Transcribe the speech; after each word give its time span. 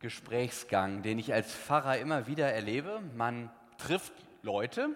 Gesprächsgang, 0.00 1.02
den 1.02 1.18
ich 1.18 1.32
als 1.32 1.52
Pfarrer 1.52 1.98
immer 1.98 2.26
wieder 2.26 2.52
erlebe. 2.52 3.00
Man 3.16 3.50
trifft 3.78 4.12
Leute, 4.42 4.90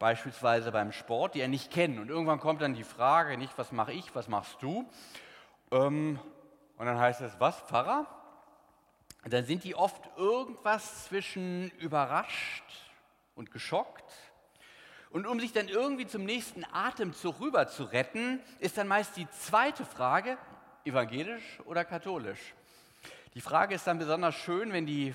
beispielsweise 0.00 0.72
beim 0.72 0.90
Sport, 0.90 1.36
die 1.36 1.40
er 1.40 1.48
nicht 1.48 1.70
kennen. 1.70 2.00
Und 2.00 2.08
irgendwann 2.08 2.40
kommt 2.40 2.60
dann 2.60 2.74
die 2.74 2.82
Frage, 2.82 3.38
nicht, 3.38 3.56
was 3.56 3.70
mache 3.70 3.92
ich, 3.92 4.14
was 4.16 4.26
machst 4.26 4.60
du? 4.60 4.88
Ähm, 5.70 6.18
und 6.76 6.86
dann 6.86 6.98
heißt 6.98 7.20
es, 7.20 7.38
was, 7.38 7.60
Pfarrer? 7.60 8.06
Und 9.24 9.32
dann 9.32 9.44
sind 9.44 9.62
die 9.62 9.76
oft 9.76 10.02
irgendwas 10.16 11.04
zwischen 11.04 11.70
überrascht 11.78 12.64
und 13.36 13.52
geschockt. 13.52 14.12
Und 15.10 15.26
um 15.26 15.38
sich 15.38 15.52
dann 15.52 15.68
irgendwie 15.68 16.06
zum 16.08 16.24
nächsten 16.24 16.64
Atemzug 16.72 17.38
rüber 17.38 17.68
zu 17.68 17.84
retten, 17.84 18.40
ist 18.58 18.78
dann 18.78 18.88
meist 18.88 19.16
die 19.16 19.28
zweite 19.30 19.84
Frage, 19.84 20.36
evangelisch 20.84 21.60
oder 21.64 21.84
katholisch? 21.84 22.54
Die 23.34 23.40
Frage 23.40 23.74
ist 23.74 23.86
dann 23.86 23.98
besonders 23.98 24.34
schön, 24.34 24.74
wenn 24.74 24.84
die 24.84 25.14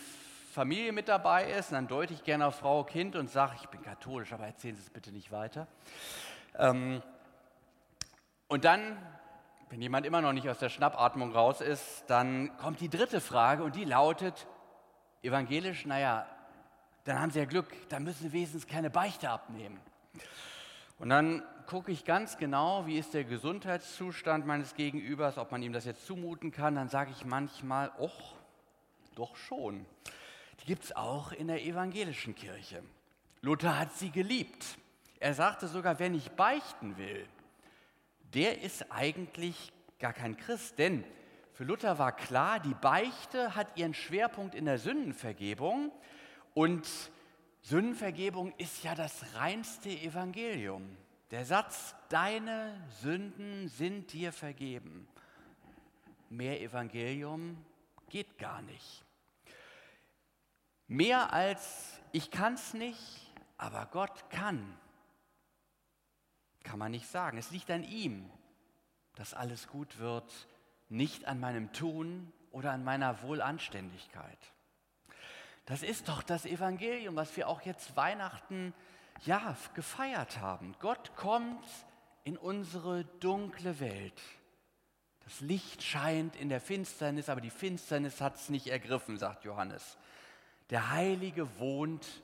Familie 0.51 0.91
mit 0.91 1.07
dabei 1.07 1.51
ist. 1.51 1.71
Dann 1.71 1.87
deute 1.87 2.15
ich 2.15 2.23
gerne 2.23 2.47
auf 2.47 2.55
Frau, 2.55 2.83
Kind 2.83 3.15
und 3.15 3.29
sage, 3.29 3.53
ich 3.61 3.67
bin 3.67 3.83
katholisch, 3.83 4.33
aber 4.33 4.47
erzählen 4.47 4.75
Sie 4.75 4.81
es 4.81 4.89
bitte 4.89 5.11
nicht 5.11 5.31
weiter. 5.31 5.67
Ähm, 6.57 7.03
und 8.47 8.65
dann, 8.65 8.97
wenn 9.69 9.83
jemand 9.83 10.07
immer 10.07 10.21
noch 10.21 10.33
nicht 10.33 10.49
aus 10.49 10.57
der 10.57 10.69
Schnappatmung 10.69 11.31
raus 11.31 11.61
ist, 11.61 12.05
dann 12.07 12.57
kommt 12.57 12.79
die 12.79 12.89
dritte 12.89 13.21
Frage 13.21 13.63
und 13.63 13.75
die 13.75 13.85
lautet, 13.85 14.47
evangelisch, 15.21 15.85
naja, 15.85 16.25
dann 17.03 17.21
haben 17.21 17.29
Sie 17.29 17.37
ja 17.37 17.45
Glück, 17.45 17.67
dann 17.89 18.03
müssen 18.03 18.23
Sie 18.23 18.33
wenigstens 18.33 18.65
keine 18.65 18.89
Beichte 18.89 19.29
abnehmen. 19.29 19.79
Und 20.99 21.09
dann 21.09 21.43
gucke 21.67 21.91
ich 21.91 22.05
ganz 22.05 22.37
genau, 22.37 22.87
wie 22.87 22.97
ist 22.97 23.13
der 23.13 23.23
Gesundheitszustand 23.23 24.47
meines 24.47 24.73
Gegenübers, 24.73 25.37
ob 25.37 25.51
man 25.51 25.61
ihm 25.61 25.73
das 25.73 25.85
jetzt 25.85 26.05
zumuten 26.07 26.51
kann. 26.51 26.75
Dann 26.75 26.89
sage 26.89 27.11
ich 27.11 27.25
manchmal, 27.25 27.91
och, 27.99 28.35
doch 29.15 29.35
schon. 29.35 29.85
Die 30.61 30.65
gibt 30.65 30.85
es 30.85 30.95
auch 30.95 31.31
in 31.31 31.47
der 31.47 31.63
evangelischen 31.63 32.35
Kirche. 32.35 32.81
Luther 33.41 33.77
hat 33.77 33.93
sie 33.93 34.09
geliebt. 34.09 34.65
Er 35.19 35.33
sagte 35.33 35.67
sogar, 35.67 35.99
wer 35.99 36.09
nicht 36.09 36.35
beichten 36.35 36.97
will, 36.97 37.27
der 38.33 38.61
ist 38.61 38.91
eigentlich 38.91 39.71
gar 39.99 40.13
kein 40.13 40.37
Christ. 40.37 40.79
Denn 40.79 41.03
für 41.53 41.63
Luther 41.63 41.99
war 41.99 42.11
klar, 42.11 42.59
die 42.59 42.73
Beichte 42.73 43.55
hat 43.55 43.77
ihren 43.77 43.93
Schwerpunkt 43.93 44.55
in 44.55 44.65
der 44.65 44.77
Sündenvergebung 44.77 45.91
und 46.53 46.87
Sündenvergebung 47.67 48.53
ist 48.57 48.85
ja 48.85 48.95
das 48.95 49.35
reinste 49.35 49.89
Evangelium. 49.89 50.87
Der 51.31 51.43
Satz, 51.43 51.95
deine 52.07 52.81
Sünden 53.01 53.67
sind 53.67 54.13
dir 54.13 54.31
vergeben. 54.31 55.05
Mehr 56.29 56.61
Evangelium 56.61 57.57
geht 58.07 58.37
gar 58.37 58.61
nicht. 58.61 59.03
Mehr 60.87 61.33
als 61.33 61.99
ich 62.13 62.31
kann 62.31 62.53
es 62.53 62.73
nicht, 62.73 63.33
aber 63.57 63.89
Gott 63.91 64.29
kann, 64.29 64.79
kann 66.63 66.79
man 66.79 66.91
nicht 66.91 67.07
sagen. 67.09 67.37
Es 67.37 67.51
liegt 67.51 67.69
an 67.69 67.83
ihm, 67.83 68.29
dass 69.15 69.33
alles 69.33 69.67
gut 69.67 69.99
wird, 69.99 70.47
nicht 70.87 71.25
an 71.25 71.41
meinem 71.41 71.73
Tun 71.73 72.31
oder 72.51 72.71
an 72.71 72.85
meiner 72.85 73.21
Wohlanständigkeit. 73.23 74.53
Das 75.67 75.83
ist 75.83 76.07
doch 76.07 76.23
das 76.23 76.45
Evangelium, 76.45 77.17
was 77.17 77.35
wir 77.35 77.49
auch 77.49 77.61
jetzt 77.61 77.95
Weihnachten 77.97 78.73
ja 79.25 79.55
gefeiert 79.73 80.39
haben. 80.39 80.73
Gott 80.79 81.15
kommt 81.17 81.65
in 82.23 82.37
unsere 82.37 83.03
dunkle 83.19 83.79
Welt. 83.81 84.21
Das 85.25 85.41
Licht 85.41 85.83
scheint 85.83 86.37
in 86.37 86.47
der 86.47 86.61
Finsternis, 86.61 87.27
aber 87.27 87.41
die 87.41 87.49
Finsternis 87.49 88.21
hat 88.21 88.35
es 88.35 88.47
nicht 88.47 88.67
ergriffen, 88.67 89.17
sagt 89.17 89.43
Johannes. 89.43 89.97
Der 90.69 90.89
Heilige 90.91 91.59
wohnt 91.59 92.23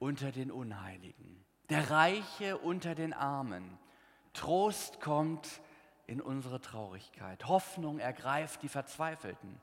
unter 0.00 0.32
den 0.32 0.50
Unheiligen, 0.50 1.44
der 1.68 1.90
Reiche 1.92 2.58
unter 2.58 2.96
den 2.96 3.12
Armen. 3.12 3.78
Trost 4.32 5.00
kommt 5.00 5.60
in 6.08 6.20
unsere 6.20 6.60
Traurigkeit. 6.60 7.46
Hoffnung 7.46 8.00
ergreift 8.00 8.64
die 8.64 8.68
Verzweifelten. 8.68 9.60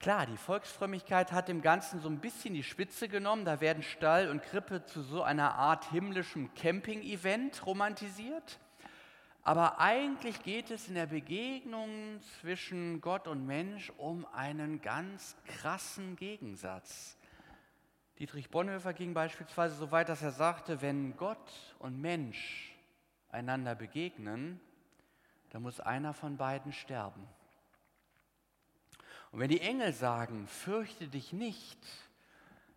Klar, 0.00 0.26
die 0.26 0.36
Volksfrömmigkeit 0.36 1.32
hat 1.32 1.48
dem 1.48 1.60
Ganzen 1.60 2.00
so 2.00 2.08
ein 2.08 2.20
bisschen 2.20 2.54
die 2.54 2.62
Spitze 2.62 3.08
genommen. 3.08 3.44
Da 3.44 3.60
werden 3.60 3.82
Stall 3.82 4.28
und 4.30 4.44
Krippe 4.44 4.84
zu 4.84 5.02
so 5.02 5.22
einer 5.22 5.56
Art 5.56 5.90
himmlischem 5.90 6.54
Camping-Event 6.54 7.66
romantisiert. 7.66 8.60
Aber 9.42 9.80
eigentlich 9.80 10.42
geht 10.44 10.70
es 10.70 10.86
in 10.86 10.94
der 10.94 11.06
Begegnung 11.06 12.20
zwischen 12.40 13.00
Gott 13.00 13.26
und 13.26 13.44
Mensch 13.46 13.90
um 13.96 14.24
einen 14.32 14.80
ganz 14.82 15.36
krassen 15.46 16.14
Gegensatz. 16.14 17.16
Dietrich 18.20 18.50
Bonhoeffer 18.50 18.92
ging 18.92 19.14
beispielsweise 19.14 19.74
so 19.74 19.90
weit, 19.90 20.08
dass 20.08 20.22
er 20.22 20.32
sagte, 20.32 20.80
wenn 20.80 21.16
Gott 21.16 21.52
und 21.80 22.00
Mensch 22.00 22.76
einander 23.30 23.74
begegnen, 23.74 24.60
dann 25.50 25.62
muss 25.62 25.80
einer 25.80 26.14
von 26.14 26.36
beiden 26.36 26.72
sterben. 26.72 27.26
Und 29.30 29.40
wenn 29.40 29.48
die 29.48 29.60
Engel 29.60 29.92
sagen, 29.92 30.46
fürchte 30.46 31.08
dich 31.08 31.32
nicht, 31.32 31.78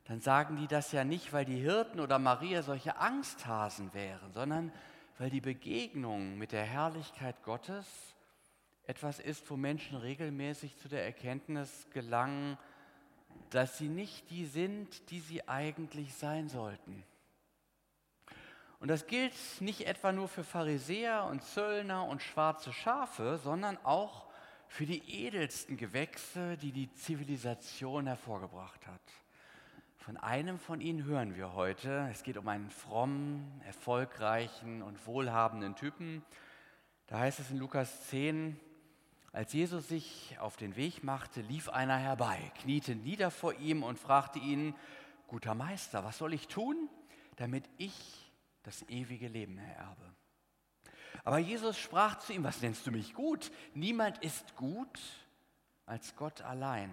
dann 0.05 0.19
sagen 0.19 0.57
die 0.57 0.67
das 0.67 0.91
ja 0.91 1.03
nicht, 1.03 1.31
weil 1.31 1.45
die 1.45 1.59
Hirten 1.59 1.99
oder 1.99 2.19
Maria 2.19 2.63
solche 2.63 2.97
Angsthasen 2.97 3.93
wären, 3.93 4.33
sondern 4.33 4.71
weil 5.17 5.29
die 5.29 5.41
Begegnung 5.41 6.37
mit 6.37 6.51
der 6.51 6.63
Herrlichkeit 6.63 7.43
Gottes 7.43 7.87
etwas 8.87 9.19
ist, 9.19 9.49
wo 9.49 9.55
Menschen 9.55 9.97
regelmäßig 9.97 10.75
zu 10.77 10.89
der 10.89 11.05
Erkenntnis 11.05 11.87
gelangen, 11.93 12.57
dass 13.51 13.77
sie 13.77 13.87
nicht 13.87 14.29
die 14.29 14.45
sind, 14.45 15.09
die 15.11 15.19
sie 15.19 15.47
eigentlich 15.47 16.13
sein 16.15 16.49
sollten. 16.49 17.03
Und 18.79 18.87
das 18.87 19.05
gilt 19.05 19.33
nicht 19.59 19.85
etwa 19.85 20.11
nur 20.11 20.27
für 20.27 20.43
Pharisäer 20.43 21.25
und 21.25 21.43
Zöllner 21.43 22.05
und 22.05 22.23
schwarze 22.23 22.73
Schafe, 22.73 23.39
sondern 23.43 23.77
auch 23.83 24.30
für 24.71 24.85
die 24.85 25.25
edelsten 25.25 25.75
Gewächse, 25.75 26.55
die 26.55 26.71
die 26.71 26.89
Zivilisation 26.93 28.07
hervorgebracht 28.07 28.87
hat. 28.87 29.01
Von 29.97 30.15
einem 30.15 30.59
von 30.59 30.79
ihnen 30.79 31.03
hören 31.03 31.35
wir 31.35 31.53
heute. 31.55 32.07
Es 32.09 32.23
geht 32.23 32.37
um 32.37 32.47
einen 32.47 32.69
frommen, 32.69 33.61
erfolgreichen 33.65 34.81
und 34.81 35.05
wohlhabenden 35.05 35.75
Typen. 35.75 36.23
Da 37.07 37.19
heißt 37.19 37.41
es 37.41 37.51
in 37.51 37.57
Lukas 37.57 38.07
10, 38.07 38.57
als 39.33 39.51
Jesus 39.51 39.89
sich 39.89 40.37
auf 40.39 40.55
den 40.55 40.77
Weg 40.77 41.03
machte, 41.03 41.41
lief 41.41 41.67
einer 41.67 41.97
herbei, 41.97 42.39
kniete 42.61 42.95
nieder 42.95 43.29
vor 43.29 43.53
ihm 43.55 43.83
und 43.83 43.99
fragte 43.99 44.39
ihn, 44.39 44.73
guter 45.27 45.53
Meister, 45.53 46.05
was 46.05 46.17
soll 46.17 46.33
ich 46.33 46.47
tun, 46.47 46.89
damit 47.35 47.65
ich 47.77 48.31
das 48.63 48.87
ewige 48.87 49.27
Leben 49.27 49.57
ererbe? 49.57 50.15
Aber 51.23 51.37
Jesus 51.37 51.77
sprach 51.77 52.19
zu 52.19 52.33
ihm, 52.33 52.43
was 52.43 52.61
nennst 52.61 52.85
du 52.87 52.91
mich 52.91 53.13
gut? 53.13 53.51
Niemand 53.73 54.17
ist 54.23 54.55
gut 54.55 54.99
als 55.85 56.15
Gott 56.15 56.41
allein. 56.41 56.89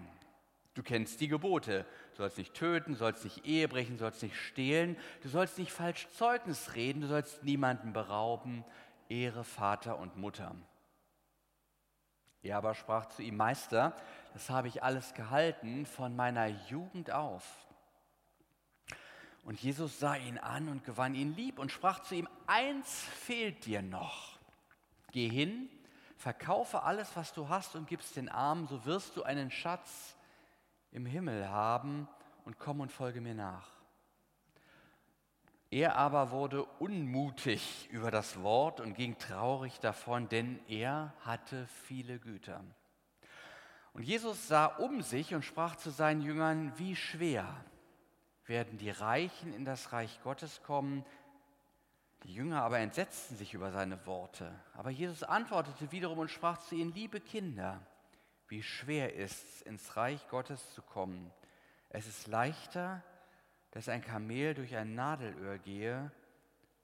Du 0.75 0.83
kennst 0.83 1.19
die 1.19 1.27
Gebote. 1.27 1.85
Du 2.11 2.17
sollst 2.17 2.37
nicht 2.37 2.53
töten, 2.53 2.95
sollst 2.95 3.23
nicht 3.23 3.45
Ehe 3.45 3.67
brechen, 3.67 3.97
sollst 3.97 4.23
nicht 4.23 4.35
stehlen, 4.35 4.97
du 5.23 5.29
sollst 5.29 5.57
nicht 5.57 5.71
falsch 5.71 6.07
Zeugnis 6.11 6.75
reden, 6.75 7.01
du 7.01 7.07
sollst 7.07 7.43
niemanden 7.43 7.93
berauben. 7.93 8.63
Ehre 9.09 9.43
Vater 9.43 9.97
und 9.97 10.17
Mutter. 10.17 10.55
Er 12.41 12.57
aber 12.57 12.75
sprach 12.75 13.07
zu 13.07 13.23
ihm, 13.23 13.35
Meister, 13.35 13.95
das 14.33 14.49
habe 14.49 14.67
ich 14.67 14.83
alles 14.83 15.13
gehalten 15.13 15.85
von 15.85 16.15
meiner 16.15 16.47
Jugend 16.47 17.11
auf. 17.11 17.43
Und 19.43 19.61
Jesus 19.61 19.99
sah 19.99 20.15
ihn 20.15 20.37
an 20.37 20.69
und 20.69 20.83
gewann 20.83 21.15
ihn 21.15 21.35
lieb 21.35 21.59
und 21.59 21.71
sprach 21.71 22.01
zu 22.01 22.15
ihm, 22.15 22.27
eins 22.45 23.03
fehlt 23.03 23.65
dir 23.65 23.81
noch. 23.81 24.37
Geh 25.11 25.29
hin, 25.29 25.69
verkaufe 26.17 26.83
alles, 26.83 27.15
was 27.15 27.33
du 27.33 27.49
hast 27.49 27.75
und 27.75 27.87
gibst 27.87 28.15
den 28.15 28.29
Armen, 28.29 28.67
so 28.67 28.85
wirst 28.85 29.15
du 29.15 29.23
einen 29.23 29.49
Schatz 29.49 30.15
im 30.91 31.05
Himmel 31.05 31.49
haben 31.49 32.07
und 32.45 32.59
komm 32.59 32.81
und 32.81 32.91
folge 32.91 33.21
mir 33.21 33.33
nach. 33.33 33.67
Er 35.71 35.95
aber 35.95 36.31
wurde 36.31 36.63
unmutig 36.79 37.87
über 37.91 38.09
das 38.09 38.41
Wort 38.41 38.79
und 38.79 38.95
ging 38.95 39.17
traurig 39.19 39.79
davon, 39.79 40.27
denn 40.27 40.59
er 40.67 41.13
hatte 41.21 41.67
viele 41.85 42.17
Güter. 42.17 42.63
Und 43.93 44.03
Jesus 44.03 44.47
sah 44.47 44.65
um 44.65 45.01
sich 45.03 45.35
und 45.35 45.45
sprach 45.45 45.75
zu 45.75 45.91
seinen 45.91 46.21
Jüngern, 46.21 46.73
wie 46.77 46.95
schwer 46.95 47.45
werden 48.49 48.77
die 48.79 48.89
Reichen 48.89 49.53
in 49.53 49.63
das 49.63 49.93
Reich 49.93 50.19
Gottes 50.23 50.61
kommen. 50.63 51.05
Die 52.23 52.33
Jünger 52.33 52.63
aber 52.63 52.79
entsetzten 52.79 53.37
sich 53.37 53.53
über 53.53 53.71
seine 53.71 54.05
Worte. 54.05 54.51
Aber 54.73 54.89
Jesus 54.89 55.23
antwortete 55.23 55.91
wiederum 55.91 56.19
und 56.19 56.31
sprach 56.31 56.57
zu 56.57 56.75
ihnen, 56.75 56.91
liebe 56.91 57.21
Kinder, 57.21 57.79
wie 58.47 58.63
schwer 58.63 59.13
ist 59.13 59.47
es, 59.47 59.61
ins 59.61 59.95
Reich 59.95 60.27
Gottes 60.29 60.73
zu 60.73 60.81
kommen. 60.81 61.31
Es 61.89 62.07
ist 62.07 62.27
leichter, 62.27 63.03
dass 63.71 63.87
ein 63.87 64.01
Kamel 64.01 64.55
durch 64.55 64.75
ein 64.75 64.95
Nadelöhr 64.95 65.59
gehe, 65.59 66.11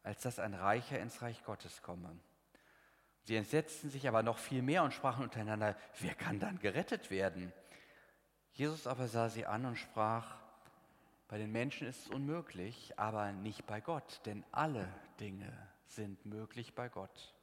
als 0.03 0.21
dass 0.21 0.37
ein 0.37 0.53
Reicher 0.53 0.99
ins 0.99 1.23
Reich 1.23 1.43
Gottes 1.43 1.81
komme. 1.81 2.15
Sie 3.23 3.35
entsetzten 3.35 3.89
sich 3.89 4.07
aber 4.07 4.21
noch 4.21 4.37
viel 4.37 4.61
mehr 4.61 4.83
und 4.83 4.93
sprachen 4.93 5.23
untereinander, 5.23 5.75
wer 5.99 6.13
kann 6.13 6.39
dann 6.39 6.59
gerettet 6.59 7.09
werden? 7.09 7.51
Jesus 8.51 8.85
aber 8.85 9.07
sah 9.07 9.29
sie 9.29 9.47
an 9.47 9.65
und 9.65 9.77
sprach, 9.77 10.44
bei 11.27 11.37
den 11.37 11.51
Menschen 11.51 11.87
ist 11.87 12.05
es 12.05 12.11
unmöglich, 12.11 12.93
aber 12.97 13.31
nicht 13.31 13.65
bei 13.65 13.81
Gott, 13.81 14.21
denn 14.25 14.43
alle 14.51 14.87
Dinge 15.19 15.51
sind 15.87 16.25
möglich 16.25 16.75
bei 16.75 16.89
Gott. 16.89 17.33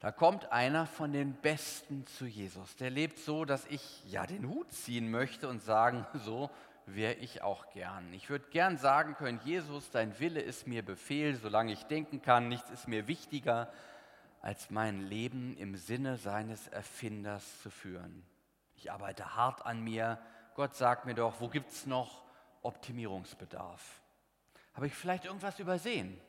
Da 0.00 0.12
kommt 0.12 0.52
einer 0.52 0.86
von 0.86 1.12
den 1.12 1.34
Besten 1.34 2.06
zu 2.06 2.26
Jesus. 2.26 2.76
Der 2.76 2.90
lebt 2.90 3.18
so, 3.18 3.44
dass 3.44 3.66
ich 3.66 4.04
ja 4.04 4.26
den 4.26 4.48
Hut 4.48 4.70
ziehen 4.72 5.10
möchte 5.10 5.48
und 5.48 5.60
sagen, 5.60 6.06
so 6.14 6.50
wäre 6.86 7.14
ich 7.14 7.42
auch 7.42 7.68
gern. 7.70 8.12
Ich 8.12 8.30
würde 8.30 8.48
gern 8.50 8.76
sagen 8.76 9.14
können, 9.14 9.40
Jesus, 9.44 9.90
dein 9.90 10.18
Wille 10.20 10.40
ist 10.40 10.68
mir 10.68 10.84
Befehl, 10.84 11.34
solange 11.34 11.72
ich 11.72 11.82
denken 11.84 12.22
kann. 12.22 12.48
Nichts 12.48 12.70
ist 12.70 12.86
mir 12.86 13.08
wichtiger, 13.08 13.72
als 14.40 14.70
mein 14.70 15.02
Leben 15.02 15.56
im 15.56 15.74
Sinne 15.74 16.16
seines 16.16 16.68
Erfinders 16.68 17.60
zu 17.62 17.70
führen. 17.70 18.22
Ich 18.76 18.92
arbeite 18.92 19.34
hart 19.34 19.66
an 19.66 19.80
mir. 19.80 20.18
Gott 20.58 20.74
sagt 20.74 21.06
mir 21.06 21.14
doch, 21.14 21.40
wo 21.40 21.46
gibt 21.46 21.70
es 21.70 21.86
noch 21.86 22.24
Optimierungsbedarf? 22.62 24.00
Habe 24.74 24.88
ich 24.88 24.92
vielleicht 24.92 25.24
irgendwas 25.24 25.60
übersehen? 25.60 26.20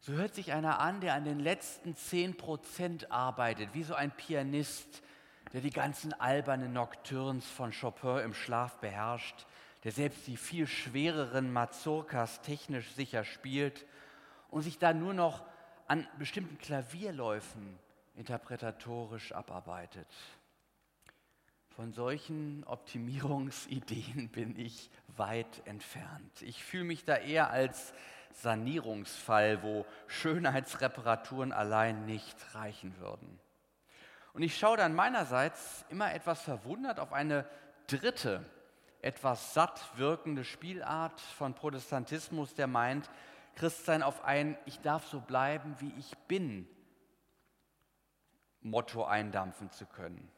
So 0.00 0.14
hört 0.14 0.34
sich 0.34 0.54
einer 0.54 0.80
an, 0.80 1.02
der 1.02 1.12
an 1.12 1.24
den 1.24 1.38
letzten 1.38 1.92
10% 1.92 3.10
arbeitet, 3.10 3.74
wie 3.74 3.82
so 3.82 3.94
ein 3.94 4.10
Pianist, 4.10 5.02
der 5.52 5.60
die 5.60 5.68
ganzen 5.68 6.18
albernen 6.18 6.72
Nocturnes 6.72 7.44
von 7.44 7.74
Chopin 7.78 8.24
im 8.24 8.32
Schlaf 8.32 8.78
beherrscht, 8.78 9.44
der 9.84 9.92
selbst 9.92 10.26
die 10.26 10.38
viel 10.38 10.66
schwereren 10.66 11.52
Mazurkas 11.52 12.40
technisch 12.40 12.90
sicher 12.94 13.24
spielt 13.24 13.84
und 14.48 14.62
sich 14.62 14.78
dann 14.78 14.98
nur 14.98 15.12
noch 15.12 15.44
an 15.88 16.08
bestimmten 16.18 16.56
Klavierläufen 16.56 17.78
interpretatorisch 18.16 19.32
abarbeitet. 19.32 20.08
Von 21.78 21.92
solchen 21.92 22.64
Optimierungsideen 22.64 24.28
bin 24.32 24.58
ich 24.58 24.90
weit 25.16 25.64
entfernt. 25.64 26.42
Ich 26.42 26.64
fühle 26.64 26.82
mich 26.82 27.04
da 27.04 27.14
eher 27.14 27.50
als 27.50 27.94
Sanierungsfall, 28.32 29.62
wo 29.62 29.86
Schönheitsreparaturen 30.08 31.52
allein 31.52 32.04
nicht 32.04 32.36
reichen 32.56 32.98
würden. 32.98 33.38
Und 34.32 34.42
ich 34.42 34.58
schaue 34.58 34.76
dann 34.76 34.92
meinerseits 34.92 35.84
immer 35.88 36.12
etwas 36.12 36.42
verwundert 36.42 36.98
auf 36.98 37.12
eine 37.12 37.46
dritte, 37.86 38.44
etwas 39.00 39.54
satt 39.54 39.96
wirkende 39.96 40.42
Spielart 40.42 41.20
von 41.20 41.54
Protestantismus, 41.54 42.54
der 42.54 42.66
meint, 42.66 43.08
Christsein 43.54 44.02
auf 44.02 44.24
ein 44.24 44.58
Ich 44.66 44.80
darf 44.80 45.06
so 45.06 45.20
bleiben, 45.20 45.76
wie 45.78 45.94
ich 45.96 46.18
bin 46.26 46.66
Motto 48.62 49.04
eindampfen 49.04 49.70
zu 49.70 49.86
können. 49.86 50.28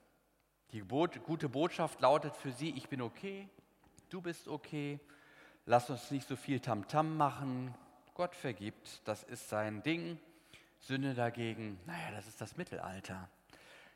Die 0.72 0.80
gute 0.82 1.48
Botschaft 1.48 2.00
lautet 2.00 2.36
für 2.36 2.52
sie, 2.52 2.70
ich 2.70 2.88
bin 2.88 3.02
okay, 3.02 3.48
du 4.08 4.20
bist 4.20 4.46
okay, 4.46 5.00
lass 5.66 5.90
uns 5.90 6.10
nicht 6.10 6.28
so 6.28 6.36
viel 6.36 6.60
Tamtam 6.60 7.06
-Tam 7.06 7.16
machen, 7.16 7.74
Gott 8.14 8.36
vergibt, 8.36 9.00
das 9.06 9.22
ist 9.24 9.48
sein 9.48 9.82
Ding. 9.82 10.18
Sünde 10.80 11.14
dagegen, 11.14 11.78
naja, 11.86 12.10
das 12.14 12.26
ist 12.26 12.40
das 12.40 12.56
Mittelalter. 12.56 13.28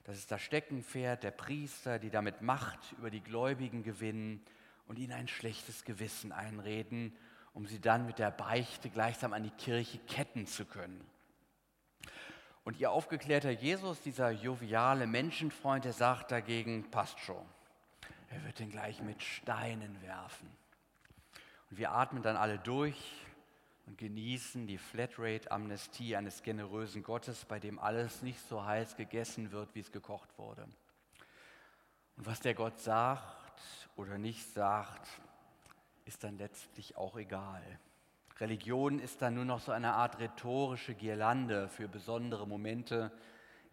Das 0.04 0.16
ist 0.16 0.30
das 0.30 0.42
Steckenpferd 0.42 1.22
der 1.22 1.30
Priester, 1.30 1.98
die 1.98 2.10
damit 2.10 2.42
Macht 2.42 2.92
über 2.98 3.10
die 3.10 3.22
Gläubigen 3.22 3.82
gewinnen 3.82 4.42
und 4.86 4.98
ihnen 4.98 5.12
ein 5.12 5.28
schlechtes 5.28 5.84
Gewissen 5.84 6.32
einreden, 6.32 7.16
um 7.54 7.66
sie 7.66 7.80
dann 7.80 8.06
mit 8.06 8.18
der 8.18 8.30
Beichte 8.30 8.90
gleichsam 8.90 9.32
an 9.32 9.42
die 9.42 9.50
Kirche 9.50 9.98
ketten 9.98 10.46
zu 10.46 10.66
können. 10.66 11.00
Und 12.64 12.78
ihr 12.78 12.90
aufgeklärter 12.90 13.50
Jesus, 13.50 14.00
dieser 14.00 14.30
joviale 14.30 15.06
Menschenfreund, 15.06 15.84
der 15.84 15.92
sagt 15.92 16.30
dagegen, 16.30 16.90
passt 16.90 17.20
schon. 17.20 17.44
Er 18.30 18.42
wird 18.44 18.58
den 18.58 18.70
gleich 18.70 19.02
mit 19.02 19.22
Steinen 19.22 20.00
werfen. 20.02 20.50
Und 21.70 21.78
wir 21.78 21.92
atmen 21.92 22.22
dann 22.22 22.36
alle 22.36 22.58
durch 22.58 23.12
und 23.86 23.98
genießen 23.98 24.66
die 24.66 24.78
Flatrate-Amnestie 24.78 26.16
eines 26.16 26.42
generösen 26.42 27.02
Gottes, 27.02 27.44
bei 27.44 27.60
dem 27.60 27.78
alles 27.78 28.22
nicht 28.22 28.40
so 28.48 28.64
heiß 28.64 28.96
gegessen 28.96 29.52
wird, 29.52 29.74
wie 29.74 29.80
es 29.80 29.92
gekocht 29.92 30.38
wurde. 30.38 30.62
Und 32.16 32.26
was 32.26 32.40
der 32.40 32.54
Gott 32.54 32.78
sagt 32.80 33.60
oder 33.96 34.16
nicht 34.16 34.52
sagt, 34.54 35.06
ist 36.06 36.24
dann 36.24 36.38
letztlich 36.38 36.96
auch 36.96 37.16
egal. 37.16 37.62
Religion 38.40 38.98
ist 38.98 39.22
dann 39.22 39.34
nur 39.34 39.44
noch 39.44 39.60
so 39.60 39.70
eine 39.70 39.92
Art 39.92 40.18
rhetorische 40.18 40.94
Girlande 40.94 41.68
für 41.68 41.86
besondere 41.86 42.46
Momente. 42.48 43.12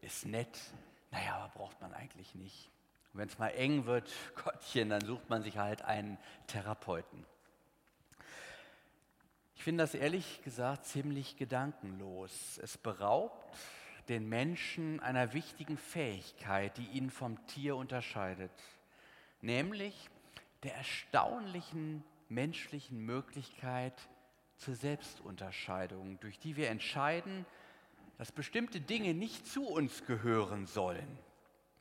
Ist 0.02 0.26
nett, 0.26 0.60
naja, 1.10 1.36
aber 1.36 1.50
braucht 1.50 1.82
man 1.82 1.94
eigentlich 1.94 2.36
nicht. 2.36 2.70
Und 3.12 3.20
wenn 3.20 3.28
es 3.28 3.40
mal 3.40 3.50
eng 3.50 3.86
wird, 3.86 4.12
Gottchen, 4.44 4.90
dann 4.90 5.02
sucht 5.02 5.30
man 5.30 5.42
sich 5.42 5.58
halt 5.58 5.82
einen 5.82 6.18
Therapeuten. 6.48 7.26
Ich 9.56 9.64
finde 9.64 9.84
das 9.84 9.94
ehrlich 9.94 10.42
gesagt 10.44 10.86
ziemlich 10.86 11.38
gedankenlos. 11.38 12.60
Es 12.64 12.78
beraubt 12.78 13.58
den 14.10 14.28
Menschen 14.28 15.00
einer 15.00 15.34
wichtigen 15.34 15.78
Fähigkeit, 15.78 16.78
die 16.78 16.88
ihn 16.88 17.10
vom 17.10 17.46
Tier 17.48 17.76
unterscheidet, 17.76 18.52
nämlich 19.42 20.10
der 20.64 20.76
erstaunlichen 20.76 22.04
menschlichen 22.28 23.06
Möglichkeit, 23.06 23.94
zur 24.62 24.76
Selbstunterscheidung, 24.76 26.20
durch 26.20 26.38
die 26.38 26.56
wir 26.56 26.70
entscheiden, 26.70 27.46
dass 28.20 28.32
bestimmte 28.32 28.80
Dinge 28.80 29.16
nicht 29.16 29.48
zu 29.48 29.66
uns 29.68 30.06
gehören 30.06 30.68
sollen. 30.68 31.18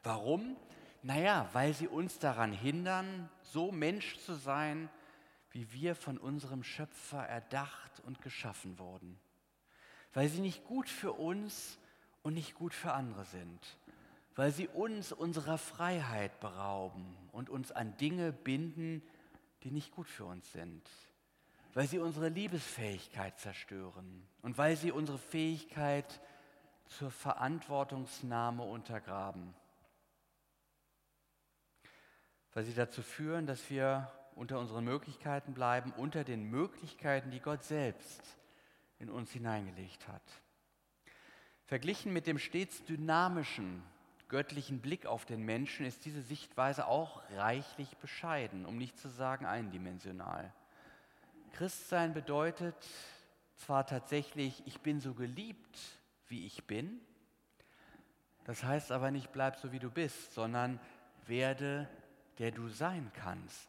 Warum? 0.02 0.56
Naja, 1.02 1.48
weil 1.52 1.74
sie 1.74 1.88
uns 1.88 2.18
daran 2.18 2.52
hindern, 2.52 3.28
so 3.42 3.70
Mensch 3.70 4.18
zu 4.20 4.34
sein, 4.34 4.88
wie 5.50 5.70
wir 5.72 5.94
von 5.94 6.16
unserem 6.16 6.62
Schöpfer 6.62 7.22
erdacht 7.22 8.00
und 8.06 8.22
geschaffen 8.22 8.78
wurden. 8.78 9.18
Weil 10.14 10.28
sie 10.28 10.40
nicht 10.40 10.64
gut 10.64 10.88
für 10.88 11.12
uns 11.12 11.78
und 12.22 12.32
nicht 12.32 12.54
gut 12.54 12.72
für 12.72 12.94
andere 12.94 13.26
sind. 13.26 13.76
Weil 14.36 14.52
sie 14.52 14.68
uns 14.68 15.12
unserer 15.12 15.58
Freiheit 15.58 16.40
berauben 16.40 17.14
und 17.32 17.50
uns 17.50 17.72
an 17.72 17.94
Dinge 17.98 18.32
binden, 18.32 19.02
die 19.64 19.70
nicht 19.70 19.90
gut 19.90 20.08
für 20.08 20.24
uns 20.24 20.50
sind 20.52 20.88
weil 21.74 21.86
sie 21.86 21.98
unsere 21.98 22.28
Liebesfähigkeit 22.28 23.38
zerstören 23.38 24.26
und 24.42 24.58
weil 24.58 24.76
sie 24.76 24.92
unsere 24.92 25.18
Fähigkeit 25.18 26.20
zur 26.86 27.10
Verantwortungsnahme 27.10 28.62
untergraben. 28.62 29.54
Weil 32.52 32.64
sie 32.64 32.74
dazu 32.74 33.02
führen, 33.02 33.46
dass 33.46 33.70
wir 33.70 34.10
unter 34.34 34.58
unseren 34.58 34.84
Möglichkeiten 34.84 35.54
bleiben, 35.54 35.92
unter 35.92 36.24
den 36.24 36.50
Möglichkeiten, 36.50 37.30
die 37.30 37.40
Gott 37.40 37.62
selbst 37.62 38.22
in 38.98 39.08
uns 39.08 39.30
hineingelegt 39.30 40.08
hat. 40.08 40.22
Verglichen 41.64 42.12
mit 42.12 42.26
dem 42.26 42.38
stets 42.38 42.84
dynamischen, 42.84 43.82
göttlichen 44.28 44.80
Blick 44.80 45.06
auf 45.06 45.24
den 45.24 45.42
Menschen 45.42 45.86
ist 45.86 46.04
diese 46.04 46.22
Sichtweise 46.22 46.86
auch 46.86 47.22
reichlich 47.36 47.96
bescheiden, 47.98 48.66
um 48.66 48.76
nicht 48.76 48.98
zu 48.98 49.08
sagen 49.08 49.46
eindimensional. 49.46 50.52
Christsein 51.52 52.14
bedeutet 52.14 52.76
zwar 53.56 53.86
tatsächlich, 53.86 54.62
ich 54.66 54.80
bin 54.80 55.00
so 55.00 55.14
geliebt, 55.14 55.78
wie 56.28 56.46
ich 56.46 56.66
bin, 56.66 57.00
das 58.44 58.64
heißt 58.64 58.92
aber 58.92 59.10
nicht, 59.10 59.32
bleib 59.32 59.56
so, 59.56 59.72
wie 59.72 59.78
du 59.78 59.90
bist, 59.90 60.34
sondern 60.34 60.80
werde, 61.26 61.88
der 62.38 62.50
du 62.50 62.68
sein 62.68 63.10
kannst. 63.14 63.68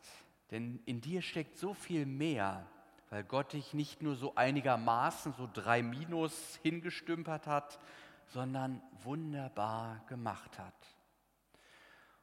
Denn 0.49 0.81
in 0.85 1.01
dir 1.01 1.21
steckt 1.21 1.57
so 1.57 1.73
viel 1.73 2.05
mehr, 2.05 2.65
weil 3.09 3.23
Gott 3.23 3.53
dich 3.53 3.73
nicht 3.73 4.01
nur 4.01 4.15
so 4.15 4.35
einigermaßen, 4.35 5.33
so 5.33 5.49
drei 5.51 5.83
Minus 5.83 6.59
hingestümpert 6.63 7.45
hat, 7.45 7.79
sondern 8.27 8.81
wunderbar 9.03 10.01
gemacht 10.07 10.57
hat. 10.57 10.73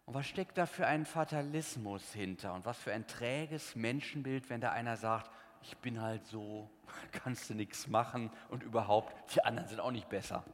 Und 0.06 0.14
was 0.14 0.26
steckt 0.26 0.56
da 0.56 0.64
für 0.64 0.86
ein 0.86 1.04
Fatalismus 1.04 2.14
hinter 2.14 2.54
und 2.54 2.64
was 2.64 2.78
für 2.78 2.94
ein 2.94 3.06
träges 3.06 3.76
Menschenbild, 3.76 4.48
wenn 4.48 4.62
da 4.62 4.72
einer 4.72 4.96
sagt, 4.96 5.30
ich 5.62 5.76
bin 5.78 6.00
halt 6.00 6.26
so, 6.26 6.68
kannst 7.12 7.50
du 7.50 7.54
nichts 7.54 7.86
machen 7.86 8.30
und 8.48 8.62
überhaupt, 8.62 9.34
die 9.34 9.44
anderen 9.44 9.68
sind 9.68 9.80
auch 9.80 9.90
nicht 9.90 10.08
besser. 10.08 10.44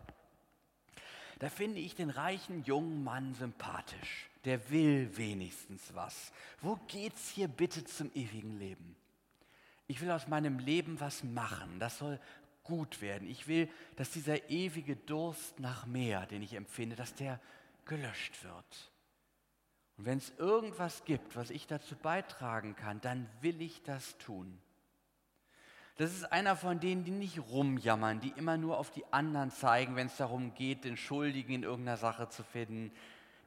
Da 1.39 1.49
finde 1.49 1.81
ich 1.81 1.95
den 1.95 2.11
reichen 2.11 2.63
jungen 2.65 3.03
Mann 3.03 3.35
sympathisch. 3.35 4.31
Der 4.45 4.71
will 4.71 5.17
wenigstens 5.17 5.95
was. 5.95 6.33
Wo 6.61 6.77
geht's 6.87 7.31
hier 7.31 7.49
bitte 7.49 7.85
zum 7.85 8.11
ewigen 8.15 8.59
Leben? 8.59 8.97
Ich 9.87 10.01
will 10.01 10.11
aus 10.11 10.29
meinem 10.29 10.59
Leben 10.59 11.01
was 11.01 11.25
machen. 11.25 11.79
Das 11.79 11.99
soll 11.99 12.21
gut 12.63 13.01
werden. 13.01 13.29
Ich 13.29 13.47
will, 13.47 13.69
dass 13.97 14.11
dieser 14.11 14.49
ewige 14.49 14.97
Durst 14.97 15.61
nach 15.61 15.87
mehr, 15.87 16.27
den 16.27 16.43
ich 16.43 16.55
empfinde, 16.55 16.97
dass 16.97 17.15
der 17.15 17.41
gelöscht 17.85 18.43
wird. 18.45 18.91
Und 19.97 20.07
wenn 20.07 20.19
es 20.19 20.33
irgendwas 20.39 21.05
gibt, 21.05 21.37
was 21.37 21.51
ich 21.51 21.67
dazu 21.67 21.95
beitragen 21.95 22.75
kann, 22.75 23.01
dann 23.01 23.29
will 23.41 23.61
ich 23.61 23.83
das 23.83 24.17
tun. 24.19 24.59
Das 25.97 26.13
ist 26.13 26.25
einer 26.33 26.57
von 26.57 26.81
denen, 26.81 27.05
die 27.05 27.13
nicht 27.13 27.39
rumjammern, 27.39 28.19
die 28.19 28.31
immer 28.37 28.57
nur 28.57 28.79
auf 28.79 28.91
die 28.91 29.05
anderen 29.13 29.53
zeigen, 29.53 29.95
wenn 29.95 30.09
es 30.09 30.17
darum 30.17 30.53
geht, 30.55 30.85
den 30.85 30.97
Schuldigen 30.97 31.55
in 31.55 31.63
irgendeiner 31.63 31.97
Sache 31.97 32.29
zu 32.29 32.43
finden. 32.43 32.91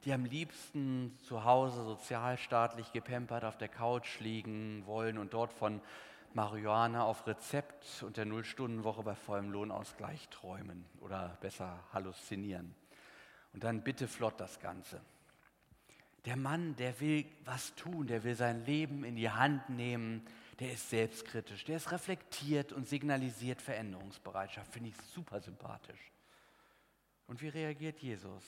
die 0.04 0.12
am 0.12 0.24
liebsten 0.24 1.18
zu 1.24 1.42
Hause 1.44 1.82
sozialstaatlich 1.82 2.92
gepempert 2.92 3.44
auf 3.44 3.58
der 3.58 3.68
Couch 3.68 4.20
liegen 4.20 4.84
wollen 4.86 5.18
und 5.18 5.34
dort 5.34 5.52
von 5.52 5.80
Marihuana 6.34 7.02
auf 7.02 7.26
Rezept 7.26 8.04
und 8.04 8.16
der 8.16 8.24
Nullstundenwoche 8.24 9.02
bei 9.02 9.16
vollem 9.16 9.50
Lohnausgleich 9.50 10.28
träumen 10.28 10.84
oder 11.00 11.36
besser 11.40 11.80
halluzinieren. 11.92 12.76
Und 13.52 13.64
dann 13.64 13.82
bitte 13.82 14.06
flott 14.06 14.38
das 14.38 14.60
Ganze. 14.60 15.00
Der 16.26 16.36
Mann, 16.36 16.76
der 16.76 17.00
will 17.00 17.26
was 17.44 17.74
tun, 17.74 18.06
der 18.06 18.22
will 18.22 18.36
sein 18.36 18.64
Leben 18.66 19.02
in 19.02 19.16
die 19.16 19.30
Hand 19.30 19.68
nehmen, 19.68 20.24
der 20.60 20.72
ist 20.72 20.90
selbstkritisch, 20.90 21.64
der 21.64 21.76
ist 21.76 21.92
reflektiert 21.92 22.72
und 22.72 22.88
signalisiert 22.88 23.62
Veränderungsbereitschaft. 23.62 24.72
Finde 24.72 24.90
ich 24.90 24.96
super 25.14 25.40
sympathisch. 25.40 26.12
Und 27.26 27.40
wie 27.42 27.48
reagiert 27.48 28.00
Jesus? 28.00 28.42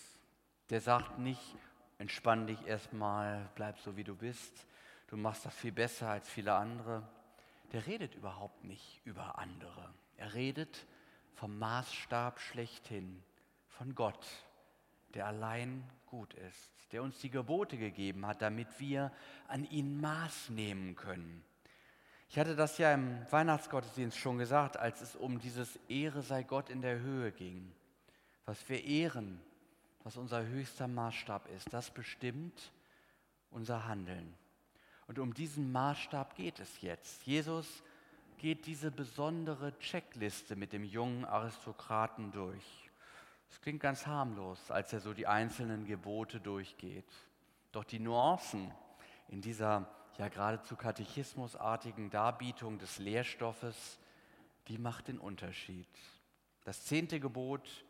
Der 0.70 0.80
sagt 0.80 1.18
nicht, 1.18 1.56
entspann 1.98 2.46
dich 2.46 2.66
erstmal, 2.66 3.48
bleib 3.54 3.78
so 3.78 3.96
wie 3.96 4.04
du 4.04 4.16
bist, 4.16 4.66
du 5.08 5.16
machst 5.16 5.44
das 5.46 5.54
viel 5.54 5.72
besser 5.72 6.08
als 6.08 6.28
viele 6.28 6.54
andere. 6.54 7.06
Der 7.72 7.86
redet 7.86 8.14
überhaupt 8.14 8.64
nicht 8.64 9.00
über 9.04 9.38
andere. 9.38 9.92
Er 10.16 10.34
redet 10.34 10.86
vom 11.34 11.58
Maßstab 11.58 12.40
schlechthin, 12.40 13.22
von 13.68 13.94
Gott, 13.94 14.26
der 15.14 15.26
allein 15.26 15.88
gut 16.06 16.34
ist, 16.34 16.70
der 16.92 17.02
uns 17.02 17.18
die 17.20 17.30
Gebote 17.30 17.78
gegeben 17.78 18.26
hat, 18.26 18.42
damit 18.42 18.80
wir 18.80 19.12
an 19.46 19.64
ihn 19.64 20.00
Maß 20.00 20.50
nehmen 20.50 20.96
können. 20.96 21.44
Ich 22.30 22.38
hatte 22.38 22.54
das 22.54 22.78
ja 22.78 22.94
im 22.94 23.26
Weihnachtsgottesdienst 23.32 24.16
schon 24.16 24.38
gesagt, 24.38 24.76
als 24.76 25.00
es 25.00 25.16
um 25.16 25.40
dieses 25.40 25.80
Ehre 25.88 26.22
sei 26.22 26.44
Gott 26.44 26.70
in 26.70 26.80
der 26.80 27.00
Höhe 27.00 27.32
ging. 27.32 27.72
Was 28.46 28.68
wir 28.68 28.84
ehren, 28.84 29.40
was 30.04 30.16
unser 30.16 30.46
höchster 30.46 30.86
Maßstab 30.86 31.48
ist, 31.48 31.72
das 31.72 31.90
bestimmt 31.90 32.70
unser 33.50 33.88
Handeln. 33.88 34.32
Und 35.08 35.18
um 35.18 35.34
diesen 35.34 35.72
Maßstab 35.72 36.36
geht 36.36 36.60
es 36.60 36.80
jetzt. 36.82 37.26
Jesus 37.26 37.66
geht 38.38 38.64
diese 38.66 38.92
besondere 38.92 39.76
Checkliste 39.80 40.54
mit 40.54 40.72
dem 40.72 40.84
jungen 40.84 41.24
Aristokraten 41.24 42.30
durch. 42.30 42.92
Es 43.50 43.60
klingt 43.60 43.80
ganz 43.80 44.06
harmlos, 44.06 44.70
als 44.70 44.92
er 44.92 45.00
so 45.00 45.14
die 45.14 45.26
einzelnen 45.26 45.84
Gebote 45.84 46.38
durchgeht. 46.38 47.10
Doch 47.72 47.82
die 47.82 47.98
Nuancen 47.98 48.70
in 49.26 49.40
dieser 49.40 49.88
ja 50.20 50.28
geradezu 50.28 50.76
katechismusartigen 50.76 52.10
Darbietung 52.10 52.78
des 52.78 52.98
Lehrstoffes, 52.98 53.98
die 54.68 54.76
macht 54.76 55.08
den 55.08 55.18
Unterschied. 55.18 55.88
Das 56.64 56.84
zehnte 56.84 57.20
Gebot, 57.20 57.86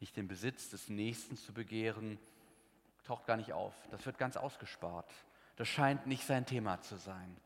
nicht 0.00 0.16
den 0.16 0.26
Besitz 0.26 0.70
des 0.70 0.88
Nächsten 0.88 1.36
zu 1.36 1.52
begehren, 1.52 2.18
taucht 3.04 3.26
gar 3.26 3.36
nicht 3.36 3.52
auf. 3.52 3.74
Das 3.90 4.06
wird 4.06 4.16
ganz 4.16 4.38
ausgespart. 4.38 5.12
Das 5.56 5.68
scheint 5.68 6.06
nicht 6.06 6.26
sein 6.26 6.46
Thema 6.46 6.80
zu 6.80 6.96
sein. 6.96 7.36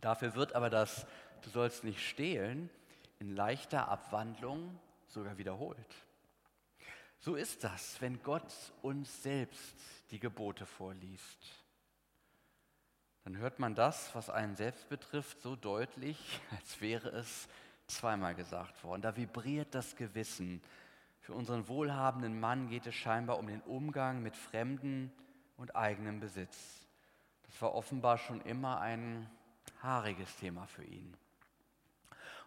Dafür 0.00 0.34
wird 0.34 0.54
aber 0.54 0.70
das, 0.70 1.06
du 1.42 1.50
sollst 1.50 1.84
nicht 1.84 2.00
stehlen, 2.00 2.70
in 3.18 3.36
leichter 3.36 3.88
Abwandlung 3.88 4.80
sogar 5.08 5.36
wiederholt. 5.36 5.94
So 7.20 7.34
ist 7.34 7.64
das, 7.64 8.00
wenn 8.00 8.22
Gott 8.22 8.50
uns 8.80 9.22
selbst 9.22 9.76
die 10.10 10.20
Gebote 10.20 10.64
vorliest. 10.64 11.67
Dann 13.28 13.36
hört 13.36 13.58
man 13.58 13.74
das, 13.74 14.14
was 14.14 14.30
einen 14.30 14.56
selbst 14.56 14.88
betrifft, 14.88 15.42
so 15.42 15.54
deutlich, 15.54 16.40
als 16.50 16.80
wäre 16.80 17.10
es 17.10 17.46
zweimal 17.86 18.34
gesagt 18.34 18.82
worden. 18.82 19.02
Da 19.02 19.18
vibriert 19.18 19.74
das 19.74 19.96
Gewissen. 19.96 20.62
Für 21.20 21.34
unseren 21.34 21.68
wohlhabenden 21.68 22.40
Mann 22.40 22.70
geht 22.70 22.86
es 22.86 22.94
scheinbar 22.94 23.38
um 23.38 23.46
den 23.46 23.60
Umgang 23.60 24.22
mit 24.22 24.34
Fremden 24.34 25.12
und 25.58 25.76
eigenem 25.76 26.20
Besitz. 26.20 26.86
Das 27.42 27.60
war 27.60 27.74
offenbar 27.74 28.16
schon 28.16 28.40
immer 28.46 28.80
ein 28.80 29.28
haariges 29.82 30.34
Thema 30.36 30.66
für 30.66 30.84
ihn. 30.84 31.14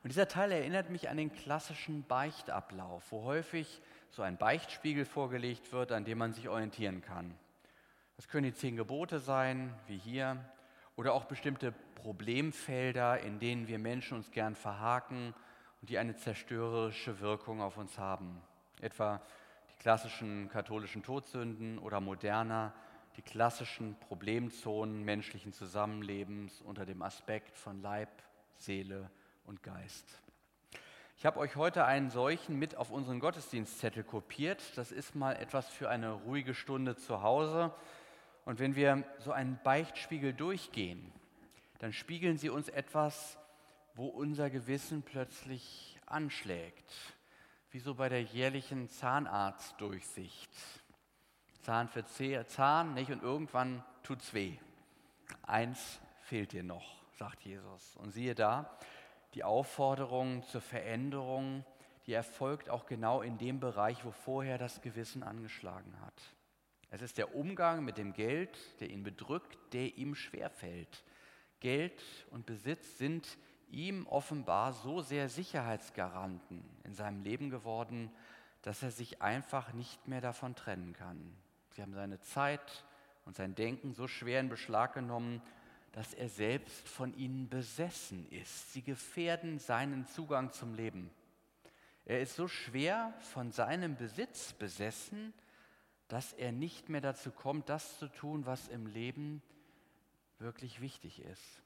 Und 0.01 0.09
dieser 0.09 0.27
Teil 0.27 0.51
erinnert 0.51 0.89
mich 0.89 1.09
an 1.09 1.17
den 1.17 1.31
klassischen 1.31 2.07
Beichtablauf, 2.07 3.11
wo 3.11 3.23
häufig 3.23 3.83
so 4.09 4.23
ein 4.23 4.35
Beichtspiegel 4.35 5.05
vorgelegt 5.05 5.73
wird, 5.73 5.91
an 5.91 6.05
dem 6.05 6.17
man 6.17 6.33
sich 6.33 6.49
orientieren 6.49 7.03
kann. 7.03 7.35
Das 8.15 8.27
können 8.27 8.45
die 8.45 8.53
zehn 8.55 8.75
Gebote 8.75 9.19
sein, 9.19 9.75
wie 9.85 9.99
hier, 9.99 10.43
oder 11.01 11.15
auch 11.15 11.25
bestimmte 11.25 11.71
Problemfelder, 11.95 13.21
in 13.21 13.39
denen 13.39 13.67
wir 13.67 13.79
Menschen 13.79 14.17
uns 14.17 14.29
gern 14.29 14.53
verhaken 14.53 15.33
und 15.81 15.89
die 15.89 15.97
eine 15.97 16.15
zerstörerische 16.15 17.19
Wirkung 17.21 17.59
auf 17.59 17.77
uns 17.77 17.97
haben. 17.97 18.39
Etwa 18.81 19.19
die 19.71 19.81
klassischen 19.81 20.47
katholischen 20.49 21.01
Todsünden 21.01 21.79
oder 21.79 21.99
moderner, 22.01 22.71
die 23.17 23.23
klassischen 23.23 23.95
Problemzonen 23.95 25.03
menschlichen 25.03 25.53
Zusammenlebens 25.53 26.61
unter 26.61 26.85
dem 26.85 27.01
Aspekt 27.01 27.57
von 27.57 27.81
Leib, 27.81 28.21
Seele 28.57 29.09
und 29.45 29.63
Geist. 29.63 30.21
Ich 31.17 31.25
habe 31.25 31.39
euch 31.39 31.55
heute 31.55 31.85
einen 31.85 32.11
solchen 32.11 32.59
mit 32.59 32.77
auf 32.77 32.91
unseren 32.91 33.19
Gottesdienstzettel 33.19 34.03
kopiert. 34.03 34.77
Das 34.77 34.91
ist 34.91 35.15
mal 35.15 35.35
etwas 35.35 35.67
für 35.67 35.89
eine 35.89 36.11
ruhige 36.11 36.53
Stunde 36.53 36.95
zu 36.95 37.23
Hause. 37.23 37.73
Und 38.45 38.59
wenn 38.59 38.75
wir 38.75 39.03
so 39.19 39.31
einen 39.31 39.59
Beichtspiegel 39.63 40.33
durchgehen, 40.33 41.11
dann 41.79 41.93
spiegeln 41.93 42.37
sie 42.37 42.49
uns 42.49 42.69
etwas, 42.69 43.37
wo 43.95 44.07
unser 44.07 44.49
Gewissen 44.49 45.03
plötzlich 45.03 45.99
anschlägt, 46.05 46.93
wie 47.71 47.79
so 47.79 47.95
bei 47.95 48.09
der 48.09 48.21
jährlichen 48.21 48.89
Zahnarztdurchsicht. 48.89 50.51
Zahn 51.61 51.87
für 51.87 52.05
Zahn, 52.47 52.93
nicht? 52.93 53.11
Und 53.11 53.21
irgendwann 53.21 53.83
tut's 54.03 54.33
weh. 54.33 54.57
Eins 55.43 55.99
fehlt 56.21 56.53
dir 56.53 56.63
noch, 56.63 57.03
sagt 57.17 57.43
Jesus. 57.43 57.95
Und 57.97 58.11
siehe 58.11 58.35
da, 58.35 58.77
die 59.33 59.43
Aufforderung 59.43 60.43
zur 60.43 60.61
Veränderung, 60.61 61.63
die 62.05 62.13
erfolgt 62.13 62.69
auch 62.69 62.85
genau 62.85 63.21
in 63.21 63.37
dem 63.37 63.59
Bereich, 63.59 64.03
wo 64.03 64.11
vorher 64.11 64.57
das 64.57 64.81
Gewissen 64.81 65.23
angeschlagen 65.23 65.99
hat. 66.01 66.21
Es 66.93 67.01
ist 67.01 67.17
der 67.17 67.35
Umgang 67.35 67.85
mit 67.85 67.97
dem 67.97 68.11
Geld, 68.11 68.57
der 68.81 68.89
ihn 68.89 69.01
bedrückt, 69.01 69.57
der 69.71 69.97
ihm 69.97 70.13
schwerfällt. 70.13 71.03
Geld 71.61 72.03
und 72.31 72.45
Besitz 72.45 72.97
sind 72.97 73.37
ihm 73.69 74.05
offenbar 74.07 74.73
so 74.73 74.99
sehr 75.01 75.29
Sicherheitsgaranten 75.29 76.61
in 76.83 76.93
seinem 76.93 77.23
Leben 77.23 77.49
geworden, 77.49 78.11
dass 78.61 78.83
er 78.83 78.91
sich 78.91 79.21
einfach 79.21 79.71
nicht 79.71 80.05
mehr 80.09 80.19
davon 80.19 80.53
trennen 80.53 80.91
kann. 80.91 81.33
Sie 81.71 81.81
haben 81.81 81.93
seine 81.93 82.19
Zeit 82.19 82.83
und 83.25 83.37
sein 83.37 83.55
Denken 83.55 83.93
so 83.93 84.07
schwer 84.07 84.41
in 84.41 84.49
Beschlag 84.49 84.93
genommen, 84.93 85.41
dass 85.93 86.13
er 86.13 86.27
selbst 86.27 86.89
von 86.89 87.13
ihnen 87.13 87.47
besessen 87.47 88.29
ist. 88.31 88.73
Sie 88.73 88.81
gefährden 88.81 89.59
seinen 89.59 90.05
Zugang 90.07 90.51
zum 90.51 90.73
Leben. 90.75 91.09
Er 92.03 92.19
ist 92.19 92.35
so 92.35 92.49
schwer 92.49 93.13
von 93.19 93.51
seinem 93.51 93.95
Besitz 93.95 94.51
besessen, 94.51 95.33
dass 96.11 96.33
er 96.33 96.51
nicht 96.51 96.89
mehr 96.89 96.99
dazu 96.99 97.31
kommt, 97.31 97.69
das 97.69 97.97
zu 97.97 98.07
tun, 98.09 98.45
was 98.45 98.67
im 98.67 98.85
Leben 98.85 99.41
wirklich 100.39 100.81
wichtig 100.81 101.21
ist. 101.21 101.61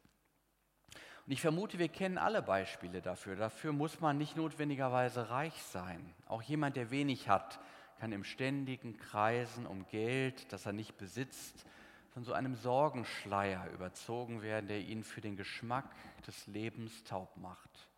Und 1.26 1.32
ich 1.32 1.42
vermute, 1.42 1.80
wir 1.80 1.90
kennen 1.90 2.20
alle 2.20 2.44
Beispiele 2.44 3.02
dafür. 3.02 3.36
Dafür 3.36 3.74
muss 3.74 4.00
man 4.02 4.20
nicht 4.20 4.38
notwendigerweise 4.38 5.32
reich 5.32 5.60
sein. 5.64 6.14
Auch 6.28 6.44
jemand, 6.44 6.76
der 6.76 6.92
wenig 6.92 7.28
hat, 7.28 7.60
kann 8.00 8.12
im 8.12 8.24
ständigen 8.24 8.98
Kreisen 8.98 9.66
um 9.66 9.88
Geld, 9.88 10.54
das 10.54 10.68
er 10.68 10.74
nicht 10.74 10.96
besitzt, 10.98 11.66
von 12.12 12.24
so 12.24 12.34
einem 12.34 12.56
Sorgenschleier 12.56 13.72
überzogen 13.72 14.44
werden, 14.44 14.68
der 14.68 14.82
ihn 14.82 15.04
für 15.04 15.22
den 15.22 15.36
Geschmack 15.36 15.86
des 16.28 16.46
Lebens 16.46 17.04
taub 17.04 17.36
macht. 17.38 17.90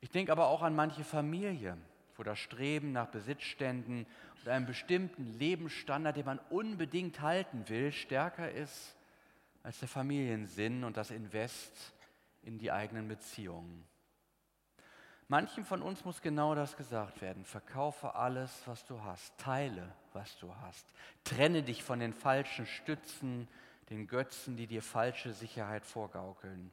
Ich 0.00 0.10
denke 0.10 0.32
aber 0.32 0.48
auch 0.48 0.62
an 0.62 0.74
manche 0.74 1.04
Familie, 1.04 1.78
wo 2.20 2.22
das 2.22 2.38
Streben 2.38 2.92
nach 2.92 3.06
Besitzständen 3.06 4.06
und 4.40 4.48
einem 4.48 4.66
bestimmten 4.66 5.38
Lebensstandard, 5.38 6.18
den 6.18 6.26
man 6.26 6.38
unbedingt 6.50 7.22
halten 7.22 7.66
will, 7.70 7.92
stärker 7.92 8.52
ist 8.52 8.94
als 9.62 9.78
der 9.78 9.88
Familiensinn 9.88 10.84
und 10.84 10.98
das 10.98 11.10
Invest 11.10 11.94
in 12.42 12.58
die 12.58 12.70
eigenen 12.70 13.08
Beziehungen. 13.08 13.86
Manchen 15.28 15.64
von 15.64 15.80
uns 15.80 16.04
muss 16.04 16.20
genau 16.20 16.54
das 16.54 16.76
gesagt 16.76 17.22
werden. 17.22 17.46
Verkaufe 17.46 18.14
alles, 18.14 18.64
was 18.66 18.84
du 18.84 19.02
hast. 19.02 19.38
Teile, 19.38 19.90
was 20.12 20.36
du 20.40 20.54
hast. 20.56 20.92
Trenne 21.24 21.62
dich 21.62 21.82
von 21.82 22.00
den 22.00 22.12
falschen 22.12 22.66
Stützen, 22.66 23.48
den 23.88 24.06
Götzen, 24.06 24.58
die 24.58 24.66
dir 24.66 24.82
falsche 24.82 25.32
Sicherheit 25.32 25.86
vorgaukeln. 25.86 26.70